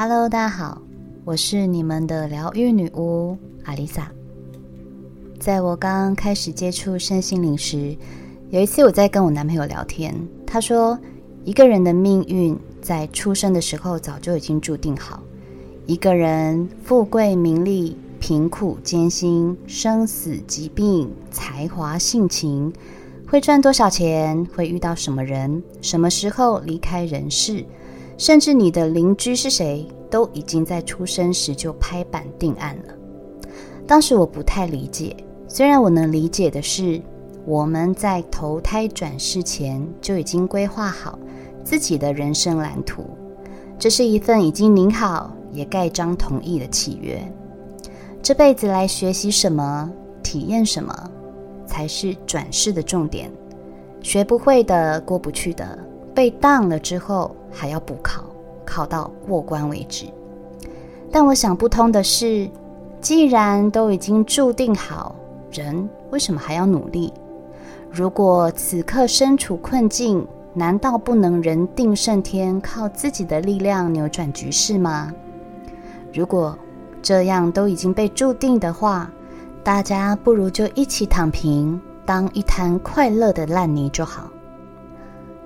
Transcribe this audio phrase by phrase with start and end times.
[0.00, 0.80] Hello，大家好，
[1.24, 4.08] 我是你们的疗愈女巫阿丽萨。
[5.40, 7.96] 在我刚开始接触身心灵时，
[8.50, 10.14] 有一次我在跟我男朋友聊天，
[10.46, 10.96] 他说
[11.42, 15.20] 一个人的命运在出生的时候早就已经注定好，
[15.84, 22.72] 一个人富贵名利、贫苦艰辛、生死疾病、才华性情。
[23.26, 24.46] 会赚多少钱？
[24.54, 25.60] 会遇到什么人？
[25.82, 27.64] 什么时候离开人世？
[28.18, 32.94] 甚至你的邻居是谁，都已经在出生时就拍板定案了。
[33.86, 35.16] 当时我不太理解，
[35.48, 37.00] 虽然我能理解的是，
[37.46, 41.18] 我们在投胎转世前就已经规划好
[41.64, 43.04] 自己的人生蓝图，
[43.78, 47.18] 这是一份已经拟好也盖章同意的契约。
[48.20, 49.90] 这辈子来学习什么，
[50.22, 51.10] 体验什么。
[51.70, 53.30] 才是转世的重点，
[54.02, 55.78] 学不会的、过不去的，
[56.18, 58.24] 被当了之后还要补考，
[58.66, 60.06] 考到过关为止。
[61.12, 62.50] 但我想不通的是，
[63.00, 65.14] 既然都已经注定好，
[65.52, 67.12] 人为什么还要努力？
[67.88, 75.14] 如果此刻身处困境，难道不能人定胜天，靠自己的力量扭转局势吗？
[76.12, 76.58] 如果
[77.00, 79.08] 这样都已经被注定的话，
[79.62, 84.28] 大家不如就一起躺平，当一滩快乐的烂泥就好。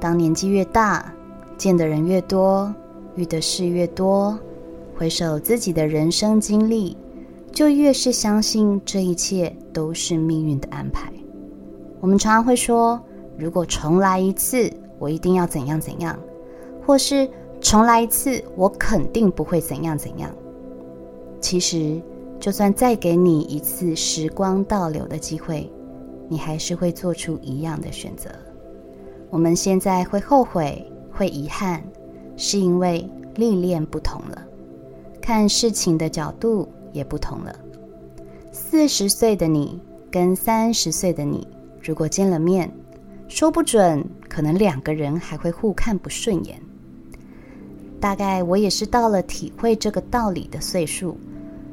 [0.00, 1.12] 当年纪越大，
[1.56, 2.72] 见的人越多，
[3.16, 4.38] 遇的事越多，
[4.96, 6.96] 回首自己的人生经历，
[7.52, 11.12] 就越是相信这一切都是命运的安排。
[12.00, 13.00] 我们常常会说
[13.36, 16.18] ：“如果重来一次，我一定要怎样怎样，
[16.86, 17.28] 或是
[17.60, 20.30] 重来一次，我肯定不会怎样怎样。”
[21.40, 22.00] 其实。
[22.40, 25.68] 就算再给你一次时光倒流的机会，
[26.28, 28.30] 你还是会做出一样的选择。
[29.30, 31.82] 我们现在会后悔、会遗憾，
[32.36, 34.42] 是因为历练不同了，
[35.20, 37.54] 看事情的角度也不同了。
[38.52, 39.80] 四十岁的你
[40.10, 41.46] 跟三十岁的你，
[41.82, 42.72] 如果见了面，
[43.28, 46.60] 说不准可能两个人还会互看不顺眼。
[48.00, 51.18] 大概我也是到了体会这个道理的岁数。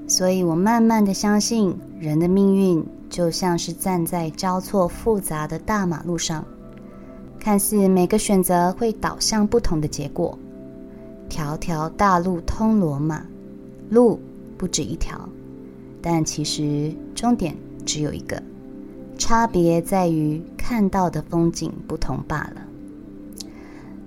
[0.08, 6.46] 所以我慢慢的相信，人的命运就像是站在交错复杂的大马路上，
[7.46, 10.36] 看似每个选择会导向不同的结果。
[11.30, 13.24] 条条大路通罗马，
[13.88, 14.20] 路
[14.58, 15.30] 不止一条，
[16.02, 18.42] 但其实终点只有一个，
[19.16, 22.64] 差别在于看到的风景不同罢了。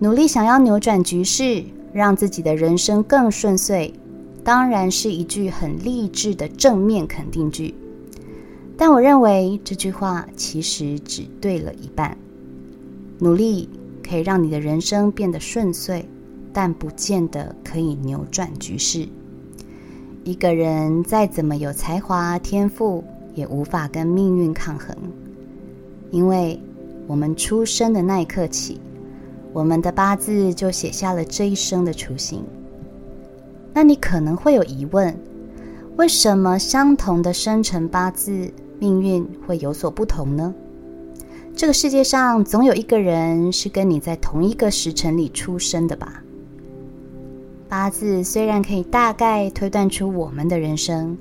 [0.01, 1.63] 努力想要扭转局势，
[1.93, 3.95] 让自己的人生更顺遂。
[4.43, 7.73] 当然是一句很励志的正面肯定句，
[8.77, 12.19] 但我认为这句话其实只对了一半。
[13.19, 13.69] 努力
[14.07, 16.05] 可以让你的人生变得顺遂，
[16.53, 19.09] 但不见得可以扭转局势。
[20.25, 23.03] 一个人再怎么有才华、天赋，
[23.35, 24.95] 也无法跟命运抗衡，
[26.11, 26.61] 因为
[27.07, 28.81] 我们出生的那一刻起，
[29.53, 32.45] 我们的八字就写下了这一生的雏形。
[33.73, 35.17] 那你可能会有疑问：
[35.97, 40.55] 为什么相同的生辰八字命运会有所不同呢？
[41.59, 46.23] 这个世界上总有一个人是跟你在同一个时辰里出生的吧？
[47.69, 51.19] 八字虽然可以大概推断出我们的人生，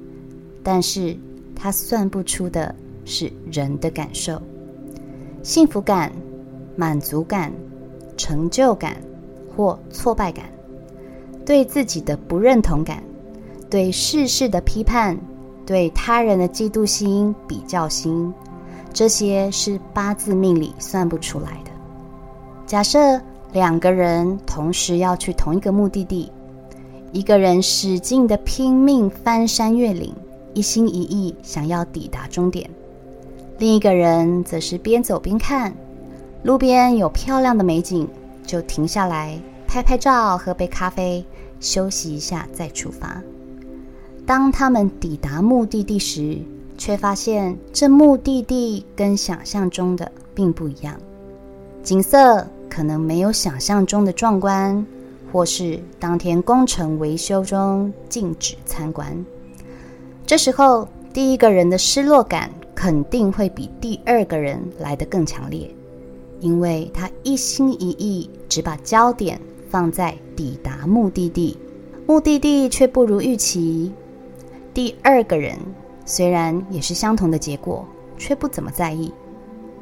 [0.62, 1.18] 但是
[1.56, 4.40] 它算不出的是人的感受、
[5.42, 6.12] 幸福感、
[6.76, 7.52] 满足感、
[8.16, 8.96] 成就感
[9.56, 10.46] 或挫败感。
[11.48, 13.02] 对自己的不认同感，
[13.72, 15.18] 对世事的批判，
[15.66, 18.32] 对他人的嫉妒心、比较心，
[18.98, 21.70] 这些是八字命里算不出来的。
[22.66, 23.22] 假设
[23.54, 26.32] 两个人同时要去同一个目的地，
[27.12, 30.12] 一个人使劲的拼命翻山越岭，
[30.56, 32.68] 一心一意想要抵达终点；
[33.60, 35.72] 另一个人则是边走边看，
[36.42, 38.10] 路边有漂亮的美景
[38.48, 41.24] 就停下来拍拍照，喝杯咖啡。
[41.60, 43.22] 休息一下再出发。
[44.26, 46.40] 当他们抵达目的地时，
[46.78, 50.96] 却发现这目的地跟想象中的并不一样，
[51.84, 54.86] 景色可能没有想象中的壮观，
[55.32, 59.26] 或是当天工程维修中禁止参观。
[60.26, 65.70] 这时候，第一个人的失落感肯定会比第二个人来得更强烈，
[66.40, 69.40] 因为他一心一意只把焦点。
[69.70, 71.58] 放在抵达目的地，
[72.06, 73.92] 目的地却不如预期。
[74.74, 75.60] 第二个人
[76.08, 77.86] 虽然也是相同的结果，
[78.18, 79.14] 却不怎么在意，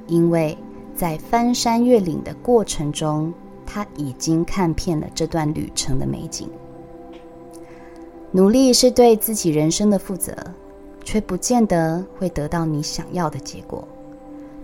[0.08, 0.58] 因为
[0.96, 3.32] 在翻山越岭的过程中，
[3.64, 6.50] 他已经看遍了这段旅程的美景。
[8.32, 10.36] 努力是对自己人生的负责，
[11.04, 13.88] 却不见得会得到你想要的结果。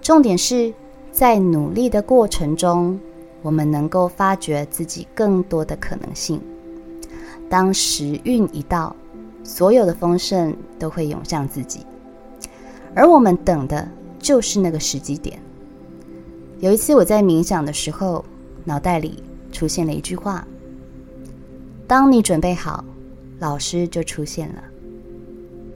[0.01, 0.73] 重点是
[1.11, 2.99] 在努力的过程中，
[3.43, 6.41] 我们能够发掘自己更多的可能性。
[7.47, 8.95] 当时运一到，
[9.43, 11.85] 所有的丰盛都会涌向自己，
[12.93, 13.87] 而我们等的
[14.19, 15.39] 就是那个时机点。
[16.59, 18.23] 有一次我在冥想的时候，
[18.63, 20.47] 脑袋里出现了一句话
[21.87, 22.85] ：“当你准备好，
[23.39, 24.63] 老师就出现了。”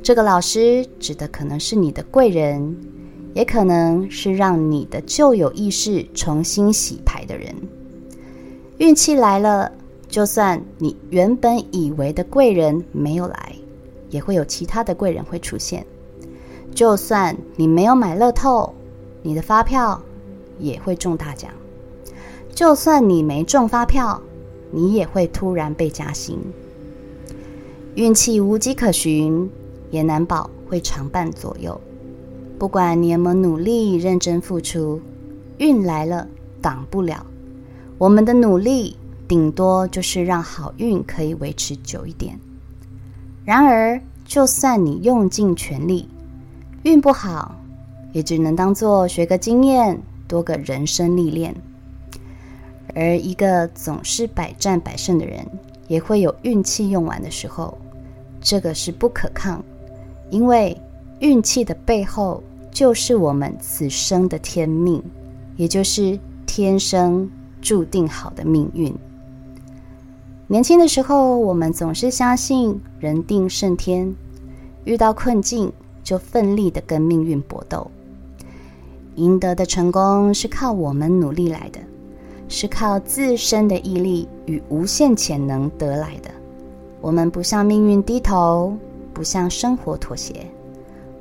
[0.03, 2.77] 这个老师指的可能是你的贵人，
[3.33, 7.53] 也可能是让你的旧有意识重新洗牌的人。
[8.77, 9.71] 运气来了。
[10.07, 13.53] 就算你原本以为的贵人没有来，
[14.09, 15.85] 也会有其他的贵人会出现。
[16.73, 18.73] 就算你没有买乐透，
[19.21, 20.01] 你的发票
[20.59, 21.51] 也会中大奖。
[22.53, 24.21] 就算你没中发票，
[24.71, 26.39] 你也会突然被加薪。
[27.95, 29.49] 运气无迹可寻，
[29.89, 31.79] 也难保会常伴左右。
[32.57, 35.01] 不管你有没有努力认真付出，
[35.57, 36.27] 运来了
[36.61, 37.25] 挡不了
[37.97, 38.95] 我们的努力。
[39.27, 42.39] 顶多就是让好运可以维持久一点。
[43.43, 46.09] 然而，就算你用尽全力，
[46.83, 47.55] 运不好，
[48.11, 51.55] 也只能当做学个经验，多个人生历练。
[52.95, 55.45] 而一个总是百战百胜的人，
[55.87, 57.77] 也会有运气用完的时候，
[58.41, 59.63] 这个是不可抗，
[60.29, 60.75] 因为
[61.19, 62.41] 运气的背后
[62.71, 65.03] 就是我们此生的天命，
[65.57, 67.29] 也就是天生
[67.61, 68.95] 注定好的命运。
[70.47, 74.15] 年轻的时候，我们总是相信人定胜天，
[74.83, 77.89] 遇到困境就奋力的跟命运搏斗。
[79.15, 81.79] 赢得的成功是靠我们努力来的，
[82.47, 86.29] 是靠自身的毅力与无限潜能得来的。
[87.01, 88.77] 我们不向命运低头，
[89.15, 90.45] 不向生活妥协，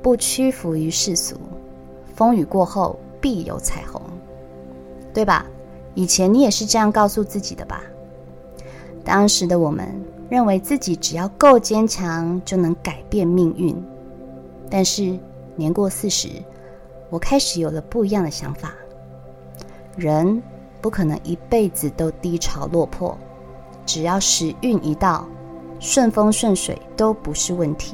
[0.03, 1.35] 不屈服于世俗。
[2.13, 3.99] 风雨过后必有彩虹，
[5.11, 5.47] 对吧？
[5.95, 7.81] 以前你也是这样告诉自己的吧？
[9.05, 9.87] 当时的我们
[10.29, 13.73] 认为自己只要够坚强就能改变命运，
[14.69, 15.17] 但是
[15.55, 16.27] 年过四十，
[17.11, 18.73] 我开始有了不一样的想法。
[19.95, 20.41] 人
[20.81, 23.15] 不可能一辈子都低潮落魄，
[23.85, 25.25] 只要时运一到，
[25.79, 27.93] 顺风顺水都不是问题。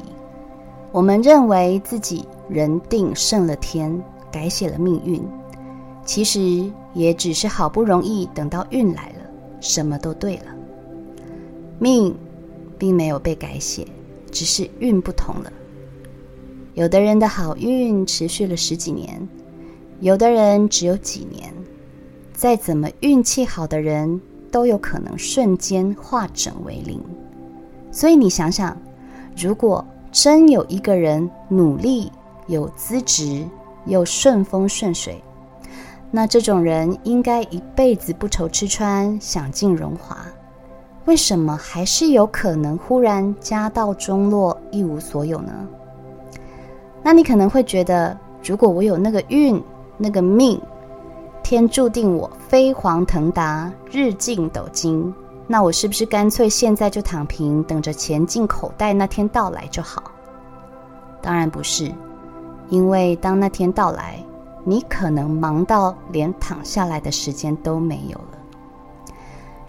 [0.92, 5.22] 我们认为自己人定胜了天，改写了命运，
[6.06, 9.26] 其实也只是好不容易等到运来了，
[9.60, 10.46] 什么都对了。
[11.82, 12.14] 命
[12.78, 13.84] 并没有被改写，
[14.30, 15.52] 只是运不同了。
[16.74, 19.28] 有的人的好运持续了十几年，
[19.98, 21.52] 有的人只有几年。
[22.32, 24.20] 再怎么运气好的人，
[24.52, 27.00] 都有可能瞬间化整为零。
[27.90, 28.80] 所以你想想，
[29.36, 32.12] 如果真有一个人努力、
[32.46, 33.44] 有资质、
[33.86, 35.20] 又顺风顺水，
[36.12, 40.24] 那这种人应该一辈子不愁吃穿，享尽荣华。
[41.04, 45.52] 为什么还是有可能忽然家道中落、一无所有呢？
[47.02, 49.60] 那你可能会觉得，如果我有那个运、
[49.98, 50.60] 那个命，
[51.42, 55.12] 天注定我飞黄腾达、日进斗金，
[55.48, 60.04] 那我是不是干脆现在就躺平，等着钱进口袋那天到来就好？
[61.20, 61.92] 当然不是，
[62.68, 64.24] 因为当那天到来，
[64.62, 68.31] 你可能忙到连躺下来的时间都没有了。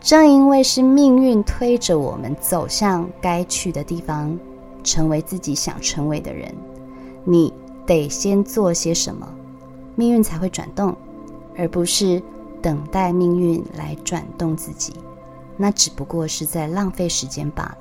[0.03, 4.37] 正因为是命运推着我们走向该去的地方，
[4.83, 6.53] 成为自己想成为的人，
[7.23, 7.53] 你
[7.85, 9.25] 得先做些什么，
[9.95, 10.93] 命运才会转动，
[11.57, 12.21] 而不是
[12.61, 14.91] 等待命运来转动自己，
[15.55, 17.77] 那只不过是在浪费时间罢了。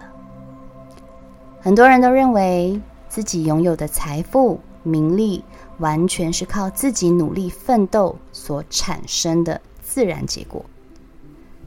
[1.60, 5.42] 很多人都认为自己拥有的财富、名利，
[5.78, 10.64] 完全是靠自己努力奋斗所产生的自然结果。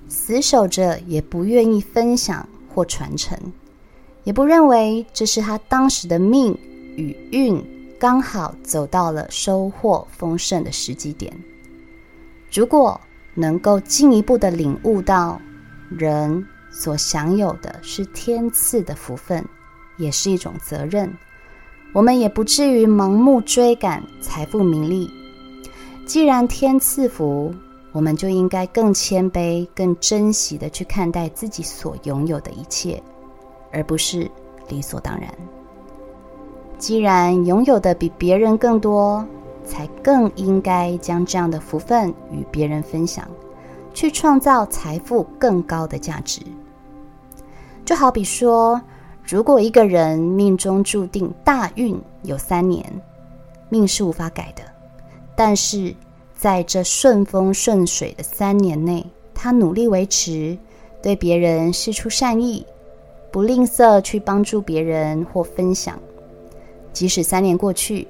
[0.07, 3.37] 死守着，也不愿意分享或传承，
[4.23, 6.57] 也不认为这是他当时的命
[6.95, 7.63] 与运
[7.99, 11.33] 刚好走到了收获丰盛的时机点。
[12.51, 12.99] 如果
[13.33, 15.41] 能够进一步的领悟到，
[15.89, 19.43] 人所享有的是天赐的福分，
[19.97, 21.13] 也是一种责任，
[21.93, 25.09] 我们也不至于盲目追赶财富名利。
[26.05, 27.53] 既然天赐福，
[27.95, 33.01] 我们就应该更谦卑、更珍惜的去看待自己所拥有的一切，
[33.71, 34.29] 而不是
[34.67, 35.33] 理所当然。
[36.77, 39.25] 既然拥有的比别人更多，
[39.63, 43.25] 才更应该将这样的福分与别人分享，
[43.93, 46.41] 去创造财富更高的价值。
[47.85, 48.81] 就好比说，
[49.23, 52.85] 如果一个人命中注定大运有三年，
[53.69, 54.63] 命是无法改的，
[55.33, 55.95] 但是
[56.35, 60.57] 在这顺风顺水的三年内，他努力维持，
[61.01, 62.65] 对别人施出善意，
[63.31, 65.97] 不吝啬去帮助别人或分享，
[66.91, 68.07] 即使三年过去，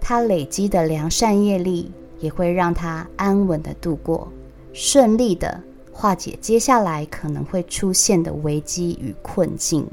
[0.00, 1.90] 他累积的良善业力
[2.20, 4.28] 也会让他安稳的度过，
[4.72, 5.60] 顺利的
[5.92, 9.86] 化解接下来可能会出现的危机与困境。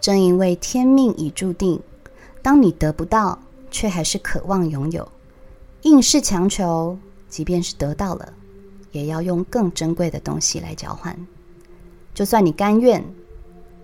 [0.00, 1.80] 正因为天命已注定，
[2.42, 3.38] 当你得不到，
[3.70, 5.08] 却还是渴望拥有，
[5.86, 8.32] 硬是强求，即便是得到了，
[8.90, 11.16] 也要用更珍贵的东西来交换。
[12.12, 13.04] 就算你甘愿，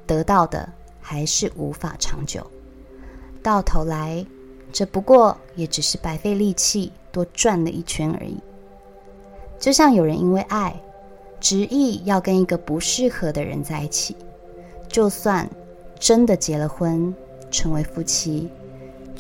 [0.05, 0.69] 得到的
[1.01, 2.45] 还是无法长久。
[3.41, 4.27] 到头来，
[4.73, 8.37] 这不过也只是白费力气，多转了一圈而已。
[9.61, 10.75] 就像有人因为爱，
[11.39, 14.17] 执意要跟一个不适合的人在一起，
[14.89, 15.49] 就算。
[16.01, 17.15] 真的结了婚，
[17.49, 18.49] 成为夫妻，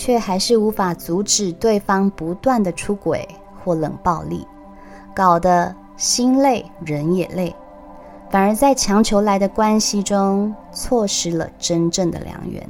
[0.04, 3.24] 却还是无法阻止对方不断的出轨
[3.62, 4.44] 或冷暴力，
[5.14, 7.54] 搞得心累人也累，
[8.28, 12.68] 反而在强求来的关系中错失了真正的良缘。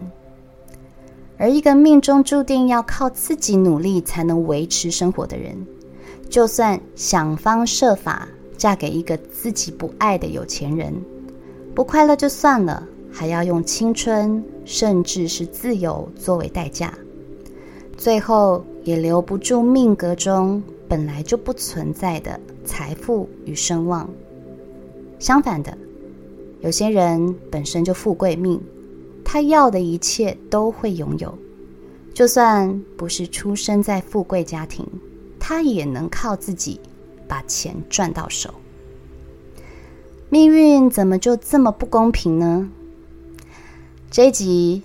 [1.38, 5.56] 而一个命中注定要靠自己努力才能维持生活的人，
[6.28, 10.94] 就算想方设法嫁给一个自己不爱的有钱人，
[11.74, 12.86] 不快乐就算了。
[13.10, 16.92] 还要用青春，甚至是自由作为代价，
[17.96, 24.08] 最后也留不住命格中本来就不存在的财富与声望。
[25.18, 25.76] 相反的，
[26.60, 28.60] 有些人本身就富贵命，
[29.24, 31.32] 他要的一切都会拥有，
[32.12, 34.84] 就算不是出生在富贵家庭，
[35.38, 36.80] 他也能靠自己
[37.28, 38.52] 把钱赚到手。
[40.28, 42.68] 命运怎么就这么不公平呢？
[44.10, 44.82] 这一集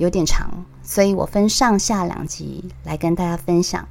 [0.00, 3.86] 有点长，所以我分上下两集来跟大家分享。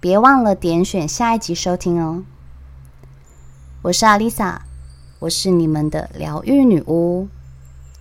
[0.00, 2.24] 别忘了点选下一集收听哦。
[3.80, 4.62] 我是阿丽萨，
[5.20, 7.28] 我是你们的疗愈女巫，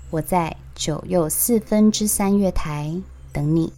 [0.10, 3.00] 我在九又四分之三月台
[3.32, 3.72] 等你。